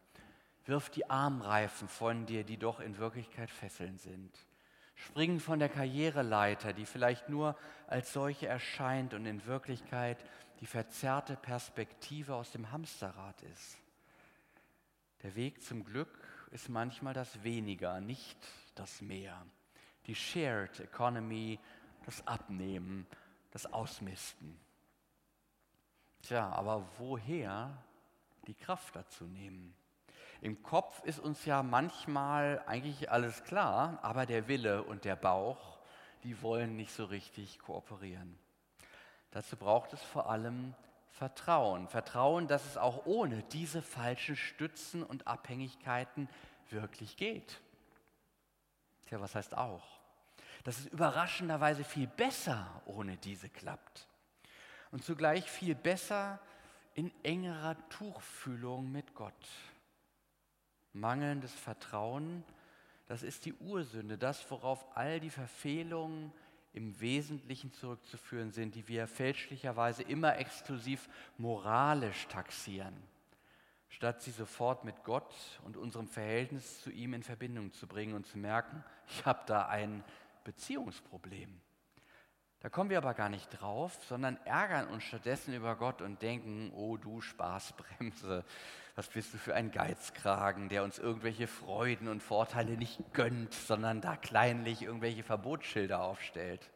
Wirf 0.65 0.89
die 0.89 1.09
Armreifen 1.09 1.87
von 1.87 2.25
dir, 2.25 2.43
die 2.43 2.57
doch 2.57 2.81
in 2.81 2.97
Wirklichkeit 2.97 3.49
Fesseln 3.49 3.97
sind. 3.97 4.37
Springen 4.97 5.39
von 5.39 5.59
der 5.59 5.69
Karriereleiter, 5.69 6.73
die 6.73 6.85
vielleicht 6.85 7.29
nur 7.29 7.55
als 7.85 8.11
solche 8.11 8.47
erscheint 8.47 9.13
und 9.13 9.27
in 9.27 9.45
Wirklichkeit 9.45 10.17
die 10.59 10.65
verzerrte 10.65 11.35
Perspektive 11.35 12.33
aus 12.33 12.51
dem 12.51 12.71
Hamsterrad 12.71 13.39
ist. 13.43 13.77
Der 15.21 15.35
Weg 15.35 15.61
zum 15.61 15.85
Glück 15.85 16.09
ist 16.49 16.67
manchmal 16.67 17.13
das 17.13 17.43
Weniger, 17.43 18.01
nicht 18.01 18.39
das 18.73 19.01
Mehr. 19.01 19.45
Die 20.07 20.15
Shared 20.15 20.79
Economy, 20.79 21.59
das 22.05 22.25
Abnehmen, 22.25 23.05
das 23.51 23.71
Ausmisten. 23.71 24.59
Tja, 26.23 26.49
aber 26.49 26.87
woher 26.97 27.83
die 28.47 28.55
Kraft 28.55 28.95
dazu 28.95 29.25
nehmen? 29.25 29.75
Im 30.41 30.61
Kopf 30.61 31.03
ist 31.03 31.19
uns 31.19 31.45
ja 31.45 31.63
manchmal 31.63 32.61
eigentlich 32.67 33.11
alles 33.11 33.43
klar, 33.43 33.99
aber 34.03 34.25
der 34.25 34.47
Wille 34.47 34.83
und 34.83 35.03
der 35.03 35.15
Bauch, 35.15 35.79
die 36.23 36.41
wollen 36.41 36.75
nicht 36.75 36.91
so 36.91 37.05
richtig 37.05 37.59
kooperieren. 37.59 38.37
Dazu 39.31 39.57
braucht 39.57 39.93
es 39.93 40.01
vor 40.01 40.29
allem 40.29 40.75
Vertrauen. 41.09 41.87
Vertrauen, 41.87 42.47
dass 42.47 42.65
es 42.65 42.77
auch 42.77 43.05
ohne 43.05 43.41
diese 43.43 43.81
falschen 43.81 44.35
Stützen 44.35 45.03
und 45.03 45.25
Abhängigkeiten 45.25 46.29
wirklich 46.69 47.17
geht. 47.17 47.59
Tja, 49.07 49.19
was 49.19 49.33
heißt 49.33 49.57
auch? 49.57 49.83
Dass 50.63 50.79
es 50.79 50.85
überraschenderweise 50.87 51.83
viel 51.83 52.07
besser 52.07 52.67
ohne 52.85 53.17
diese 53.17 53.49
klappt. 53.49 54.07
Und 54.91 55.03
zugleich 55.03 55.49
viel 55.49 55.75
besser 55.75 56.39
in 56.93 57.11
engerer 57.23 57.75
Tuchfühlung 57.89 58.91
mit 58.91 59.15
Gott. 59.15 59.33
Mangelndes 60.99 61.53
Vertrauen, 61.53 62.43
das 63.07 63.23
ist 63.23 63.45
die 63.45 63.53
Ursünde, 63.53 64.17
das, 64.17 64.49
worauf 64.51 64.85
all 64.95 65.19
die 65.19 65.29
Verfehlungen 65.29 66.31
im 66.73 66.99
Wesentlichen 66.99 67.71
zurückzuführen 67.73 68.51
sind, 68.51 68.75
die 68.75 68.87
wir 68.87 69.07
fälschlicherweise 69.07 70.03
immer 70.03 70.37
exklusiv 70.37 71.09
moralisch 71.37 72.27
taxieren, 72.27 72.95
statt 73.89 74.21
sie 74.21 74.31
sofort 74.31 74.83
mit 74.83 75.03
Gott 75.03 75.33
und 75.63 75.77
unserem 75.77 76.07
Verhältnis 76.07 76.83
zu 76.83 76.91
ihm 76.91 77.13
in 77.13 77.23
Verbindung 77.23 77.71
zu 77.71 77.87
bringen 77.87 78.13
und 78.13 78.27
zu 78.27 78.37
merken, 78.37 78.83
ich 79.07 79.25
habe 79.25 79.41
da 79.47 79.67
ein 79.67 80.03
Beziehungsproblem. 80.43 81.61
Da 82.59 82.69
kommen 82.69 82.89
wir 82.89 82.97
aber 82.97 83.13
gar 83.13 83.29
nicht 83.29 83.49
drauf, 83.49 83.97
sondern 84.07 84.37
ärgern 84.45 84.87
uns 84.87 85.03
stattdessen 85.03 85.53
über 85.53 85.75
Gott 85.75 86.01
und 86.01 86.21
denken, 86.21 86.71
oh 86.75 86.97
du 86.97 87.21
Spaßbremse, 87.21 88.43
was 88.97 89.07
bist 89.09 89.31
du 89.31 89.37
für 89.37 89.53
ein 89.53 89.69
Geizkragen, 89.69 90.69
der 90.69 90.83
uns 90.83 90.97
irgendwelche 90.97 91.45
Freuden 91.45 92.07
und 92.07 92.23
Vorteile 92.23 92.77
nicht 92.77 93.13
gönnt, 93.13 93.53
sondern 93.53 94.01
da 94.01 94.15
kleinlich 94.15 94.81
irgendwelche 94.81 95.23
Verbotsschilder 95.23 96.01
aufstellt. 96.01 96.71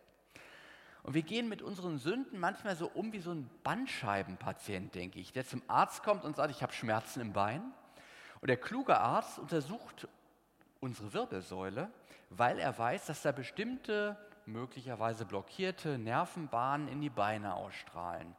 Und 1.02 1.16
wir 1.16 1.24
gehen 1.24 1.50
mit 1.50 1.64
unseren 1.64 1.98
Sünden 1.98 2.40
manchmal 2.40 2.76
so 2.76 2.86
um 2.86 3.12
wie 3.12 3.22
so 3.22 3.32
ein 3.32 3.50
Bandscheibenpatient, 3.64 4.94
denke 4.94 5.20
ich, 5.20 5.34
der 5.34 5.48
zum 5.48 5.64
Arzt 5.68 6.04
kommt 6.04 6.24
und 6.24 6.36
sagt, 6.36 6.52
ich 6.52 6.62
habe 6.62 6.74
Schmerzen 6.74 7.22
im 7.22 7.34
Bein. 7.34 7.64
Und 8.40 8.50
der 8.50 8.58
kluge 8.58 9.00
Arzt 9.00 9.40
untersucht 9.40 10.08
unsere 10.80 11.14
Wirbelsäule, 11.14 11.90
weil 12.30 12.60
er 12.60 12.78
weiß, 12.78 13.08
dass 13.08 13.24
da 13.24 13.32
bestimmte 13.32 14.16
möglicherweise 14.46 15.26
blockierte 15.26 15.98
Nervenbahnen 15.98 16.88
in 16.88 17.02
die 17.02 17.10
Beine 17.10 17.56
ausstrahlen. 17.56 18.36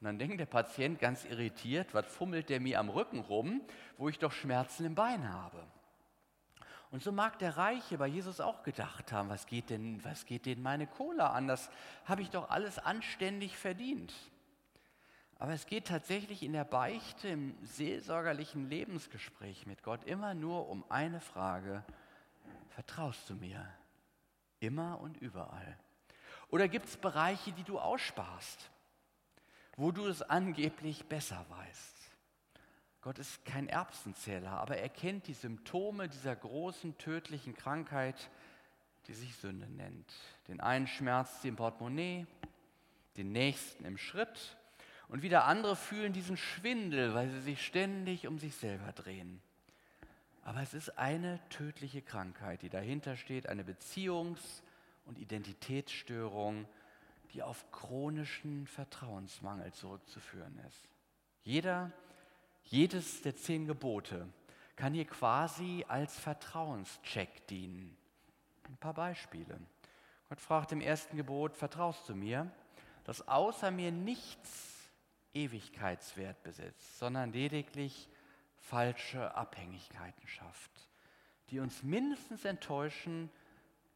Und 0.00 0.04
dann 0.04 0.18
denkt 0.18 0.38
der 0.38 0.46
Patient 0.46 1.00
ganz 1.00 1.24
irritiert, 1.24 1.92
was 1.92 2.06
fummelt 2.06 2.48
der 2.48 2.60
mir 2.60 2.78
am 2.78 2.88
Rücken 2.88 3.20
rum, 3.20 3.62
wo 3.96 4.08
ich 4.08 4.18
doch 4.18 4.32
Schmerzen 4.32 4.84
im 4.84 4.94
Bein 4.94 5.32
habe. 5.32 5.64
Und 6.90 7.02
so 7.02 7.12
mag 7.12 7.38
der 7.38 7.56
Reiche 7.56 7.98
bei 7.98 8.06
Jesus 8.06 8.40
auch 8.40 8.62
gedacht 8.62 9.12
haben, 9.12 9.28
was 9.28 9.46
geht 9.46 9.70
denn, 9.70 10.02
was 10.04 10.24
geht 10.24 10.46
denn 10.46 10.62
meine 10.62 10.86
Cola 10.86 11.32
an? 11.32 11.46
Das 11.46 11.70
habe 12.04 12.22
ich 12.22 12.30
doch 12.30 12.48
alles 12.48 12.78
anständig 12.78 13.58
verdient. 13.58 14.14
Aber 15.38 15.52
es 15.52 15.66
geht 15.66 15.86
tatsächlich 15.86 16.42
in 16.42 16.52
der 16.52 16.64
Beichte, 16.64 17.28
im 17.28 17.54
seelsorgerlichen 17.62 18.68
Lebensgespräch 18.68 19.66
mit 19.66 19.82
Gott 19.82 20.04
immer 20.04 20.34
nur 20.34 20.68
um 20.68 20.84
eine 20.88 21.20
Frage. 21.20 21.84
Vertraust 22.70 23.28
du 23.30 23.34
mir? 23.34 23.68
Immer 24.60 25.00
und 25.00 25.16
überall. 25.18 25.78
Oder 26.48 26.68
gibt 26.68 26.86
es 26.86 26.96
Bereiche, 26.96 27.52
die 27.52 27.62
du 27.62 27.78
aussparst, 27.78 28.70
wo 29.78 29.92
du 29.92 30.06
es 30.06 30.22
angeblich 30.22 31.06
besser 31.06 31.46
weißt? 31.48 31.94
Gott 33.00 33.18
ist 33.20 33.44
kein 33.44 33.68
Erbsenzähler, 33.68 34.50
aber 34.50 34.76
er 34.76 34.88
kennt 34.88 35.28
die 35.28 35.34
Symptome 35.34 36.08
dieser 36.08 36.34
großen 36.34 36.98
tödlichen 36.98 37.54
Krankheit, 37.54 38.28
die 39.06 39.14
sich 39.14 39.36
Sünde 39.36 39.68
nennt. 39.68 40.12
Den 40.48 40.60
einen 40.60 40.88
schmerzt 40.88 41.42
sie 41.42 41.48
im 41.48 41.56
Portemonnaie, 41.56 42.26
den 43.16 43.30
nächsten 43.30 43.84
im 43.84 43.96
Schritt 43.98 44.56
und 45.06 45.22
wieder 45.22 45.44
andere 45.44 45.76
fühlen 45.76 46.12
diesen 46.12 46.36
Schwindel, 46.36 47.14
weil 47.14 47.30
sie 47.30 47.40
sich 47.40 47.64
ständig 47.64 48.26
um 48.26 48.38
sich 48.40 48.56
selber 48.56 48.90
drehen. 48.90 49.40
Aber 50.42 50.60
es 50.60 50.74
ist 50.74 50.98
eine 50.98 51.38
tödliche 51.50 52.02
Krankheit, 52.02 52.62
die 52.62 52.68
dahinter 52.68 53.16
steht, 53.16 53.48
eine 53.48 53.62
Beziehungs- 53.62 54.62
und 55.06 55.18
Identitätsstörung, 55.18 56.66
die 57.32 57.42
auf 57.42 57.70
chronischen 57.70 58.66
Vertrauensmangel 58.66 59.72
zurückzuführen 59.72 60.58
ist. 60.68 60.88
Jeder, 61.42 61.92
jedes 62.64 63.22
der 63.22 63.36
zehn 63.36 63.66
Gebote 63.66 64.28
kann 64.76 64.94
hier 64.94 65.06
quasi 65.06 65.84
als 65.88 66.18
Vertrauenscheck 66.18 67.46
dienen. 67.48 67.96
Ein 68.68 68.76
paar 68.76 68.94
Beispiele. 68.94 69.58
Gott 70.28 70.40
fragt 70.40 70.72
im 70.72 70.80
ersten 70.80 71.16
Gebot, 71.16 71.56
vertraust 71.56 72.08
du 72.08 72.14
mir, 72.14 72.50
dass 73.04 73.26
außer 73.26 73.70
mir 73.70 73.90
nichts 73.90 74.90
Ewigkeitswert 75.32 76.42
besitzt, 76.42 76.98
sondern 76.98 77.32
lediglich 77.32 78.08
falsche 78.56 79.34
Abhängigkeiten 79.34 80.28
schafft, 80.28 80.70
die 81.50 81.60
uns 81.60 81.82
mindestens 81.82 82.44
enttäuschen, 82.44 83.30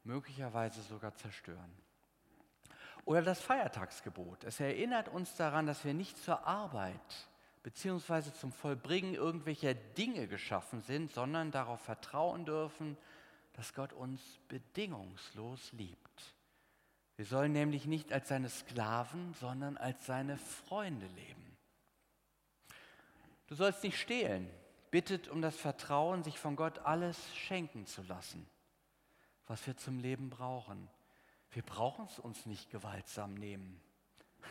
möglicherweise 0.04 0.80
sogar 0.82 1.14
zerstören. 1.14 1.70
Oder 3.04 3.22
das 3.22 3.40
Feiertagsgebot. 3.40 4.44
Es 4.44 4.60
erinnert 4.60 5.08
uns 5.08 5.34
daran, 5.36 5.66
dass 5.66 5.84
wir 5.84 5.94
nicht 5.94 6.16
zur 6.18 6.46
Arbeit 6.46 7.28
bzw. 7.62 8.32
zum 8.32 8.52
Vollbringen 8.52 9.14
irgendwelcher 9.14 9.74
Dinge 9.74 10.28
geschaffen 10.28 10.82
sind, 10.82 11.12
sondern 11.12 11.50
darauf 11.50 11.80
vertrauen 11.80 12.44
dürfen, 12.44 12.96
dass 13.54 13.74
Gott 13.74 13.92
uns 13.92 14.20
bedingungslos 14.48 15.72
liebt. 15.72 16.34
Wir 17.16 17.26
sollen 17.26 17.52
nämlich 17.52 17.86
nicht 17.86 18.12
als 18.12 18.28
seine 18.28 18.48
Sklaven, 18.48 19.34
sondern 19.34 19.76
als 19.76 20.06
seine 20.06 20.38
Freunde 20.38 21.06
leben. 21.08 21.56
Du 23.46 23.54
sollst 23.54 23.84
nicht 23.84 24.00
stehlen, 24.00 24.48
bittet 24.90 25.28
um 25.28 25.42
das 25.42 25.56
Vertrauen, 25.56 26.22
sich 26.22 26.38
von 26.38 26.56
Gott 26.56 26.78
alles 26.80 27.18
schenken 27.36 27.86
zu 27.86 28.02
lassen, 28.02 28.48
was 29.46 29.66
wir 29.66 29.76
zum 29.76 29.98
Leben 29.98 30.30
brauchen. 30.30 30.88
Wir 31.52 31.62
brauchen 31.62 32.06
es 32.06 32.18
uns 32.18 32.46
nicht 32.46 32.70
gewaltsam 32.70 33.34
nehmen. 33.34 33.80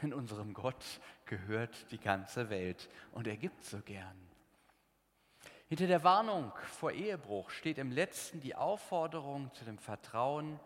In 0.02 0.14
unserem 0.14 0.54
Gott 0.54 0.86
gehört 1.26 1.92
die 1.92 2.00
ganze 2.00 2.50
Welt 2.50 2.90
und 3.12 3.28
er 3.28 3.38
gibt 3.38 3.64
so 3.66 3.82
gern. 3.82 4.16
Hinter 5.68 5.88
der 5.88 6.04
Warnung 6.04 6.52
vor 6.64 6.92
Ehebruch 6.92 7.50
steht 7.50 7.78
im 7.78 7.92
letzten 7.92 8.40
die 8.40 8.56
Aufforderung 8.56 9.52
zu 9.54 9.66
dem 9.66 9.80
Vertrauen, 9.80 10.60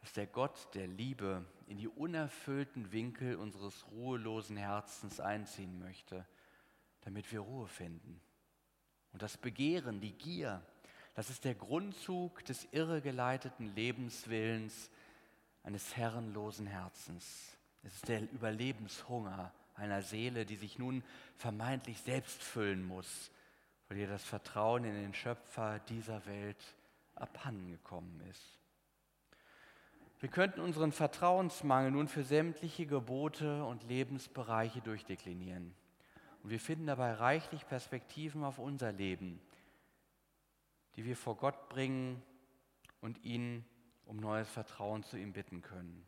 dass 0.00 0.12
der 0.12 0.26
Gott 0.26 0.68
der 0.74 0.86
Liebe 0.86 1.44
in 1.66 1.78
die 1.78 1.88
unerfüllten 1.88 2.92
Winkel 2.92 3.36
unseres 3.36 3.86
ruhelosen 3.90 4.56
Herzens 4.56 5.18
einziehen 5.18 5.78
möchte, 5.78 6.26
damit 7.00 7.32
wir 7.32 7.40
Ruhe 7.40 7.66
finden. 7.66 8.20
Und 9.12 9.22
das 9.22 9.38
Begehren, 9.38 10.00
die 10.00 10.12
Gier, 10.12 10.60
das 11.14 11.30
ist 11.30 11.44
der 11.44 11.54
Grundzug 11.54 12.44
des 12.44 12.68
irregeleiteten 12.72 13.74
Lebenswillens 13.74 14.90
eines 15.64 15.96
herrenlosen 15.96 16.66
Herzens. 16.66 17.56
Es 17.82 17.94
ist 17.94 18.08
der 18.08 18.22
Überlebenshunger 18.32 19.52
einer 19.74 20.02
Seele, 20.02 20.46
die 20.46 20.56
sich 20.56 20.78
nun 20.78 21.02
vermeintlich 21.36 22.00
selbst 22.00 22.42
füllen 22.42 22.84
muss, 22.84 23.30
weil 23.88 23.98
ihr 23.98 24.06
das 24.06 24.22
Vertrauen 24.22 24.84
in 24.84 24.94
den 24.94 25.14
Schöpfer 25.14 25.80
dieser 25.88 26.24
Welt 26.26 26.76
abhandengekommen 27.16 28.20
ist. 28.30 28.58
Wir 30.20 30.28
könnten 30.28 30.60
unseren 30.60 30.92
Vertrauensmangel 30.92 31.90
nun 31.90 32.08
für 32.08 32.24
sämtliche 32.24 32.86
Gebote 32.86 33.64
und 33.64 33.84
Lebensbereiche 33.84 34.80
durchdeklinieren. 34.80 35.74
Und 36.42 36.50
wir 36.50 36.60
finden 36.60 36.86
dabei 36.86 37.12
reichlich 37.14 37.66
Perspektiven 37.66 38.44
auf 38.44 38.58
unser 38.58 38.92
Leben, 38.92 39.40
die 40.96 41.04
wir 41.04 41.16
vor 41.16 41.36
Gott 41.36 41.68
bringen 41.68 42.22
und 43.00 43.22
ihn 43.24 43.64
um 44.06 44.16
neues 44.16 44.48
Vertrauen 44.48 45.02
zu 45.02 45.16
ihm 45.16 45.32
bitten 45.32 45.62
können. 45.62 46.06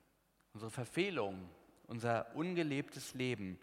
Unsere 0.52 0.70
Verfehlung, 0.70 1.48
unser 1.87 2.35
ungelebtes 2.35 3.14
Leben, 3.14 3.59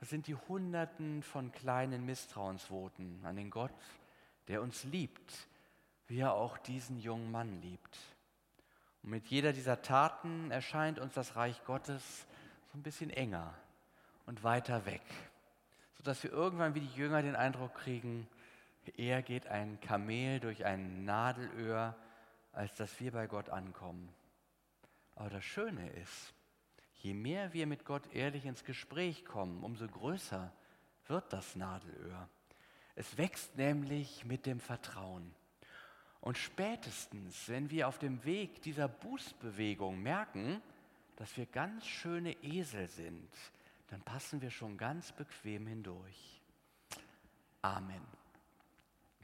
das 0.00 0.08
sind 0.08 0.26
die 0.26 0.34
Hunderten 0.34 1.22
von 1.22 1.52
kleinen 1.52 2.06
Misstrauensvoten 2.06 3.24
an 3.24 3.36
den 3.36 3.50
Gott, 3.50 3.70
der 4.48 4.62
uns 4.62 4.84
liebt, 4.84 5.48
wie 6.06 6.20
er 6.20 6.34
auch 6.34 6.58
diesen 6.58 6.98
jungen 6.98 7.30
Mann 7.30 7.60
liebt. 7.60 7.98
Und 9.02 9.10
mit 9.10 9.26
jeder 9.26 9.52
dieser 9.52 9.82
Taten 9.82 10.50
erscheint 10.50 10.98
uns 10.98 11.14
das 11.14 11.36
Reich 11.36 11.62
Gottes 11.64 12.26
so 12.72 12.78
ein 12.78 12.82
bisschen 12.82 13.10
enger 13.10 13.54
und 14.26 14.42
weiter 14.42 14.86
weg 14.86 15.02
sodass 16.00 16.22
wir 16.22 16.32
irgendwann 16.32 16.74
wie 16.74 16.80
die 16.80 16.96
Jünger 16.96 17.20
den 17.20 17.36
Eindruck 17.36 17.74
kriegen, 17.74 18.26
eher 18.96 19.20
geht 19.20 19.48
ein 19.48 19.78
Kamel 19.82 20.40
durch 20.40 20.64
ein 20.64 21.04
Nadelöhr, 21.04 21.94
als 22.52 22.74
dass 22.76 22.98
wir 23.00 23.12
bei 23.12 23.26
Gott 23.26 23.48
ankommen. 23.48 24.08
Aber 25.14 25.30
das 25.30 25.44
Schöne 25.44 25.88
ist, 25.90 26.34
je 26.96 27.14
mehr 27.14 27.52
wir 27.52 27.66
mit 27.66 27.84
Gott 27.84 28.12
ehrlich 28.12 28.44
ins 28.44 28.64
Gespräch 28.64 29.24
kommen, 29.24 29.62
umso 29.62 29.86
größer 29.86 30.52
wird 31.06 31.32
das 31.32 31.56
Nadelöhr. 31.56 32.28
Es 32.94 33.16
wächst 33.16 33.56
nämlich 33.56 34.24
mit 34.24 34.46
dem 34.46 34.60
Vertrauen. 34.60 35.34
Und 36.20 36.36
spätestens, 36.36 37.48
wenn 37.48 37.70
wir 37.70 37.88
auf 37.88 37.98
dem 37.98 38.24
Weg 38.24 38.60
dieser 38.62 38.88
Bußbewegung 38.88 40.02
merken, 40.02 40.60
dass 41.16 41.36
wir 41.36 41.46
ganz 41.46 41.86
schöne 41.86 42.32
Esel 42.42 42.88
sind, 42.88 43.30
dann 43.88 44.02
passen 44.02 44.40
wir 44.40 44.50
schon 44.50 44.76
ganz 44.76 45.12
bequem 45.12 45.66
hindurch. 45.66 46.40
Amen. 47.62 48.19